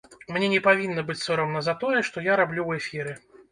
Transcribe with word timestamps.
Мне 0.37 0.47
не 0.53 0.61
павінна 0.67 1.03
быць 1.09 1.17
сорамна 1.27 1.63
за 1.69 1.77
тое, 1.85 2.01
што 2.09 2.25
я 2.31 2.41
раблю 2.43 2.61
ў 2.67 2.83
эфіры. 2.83 3.13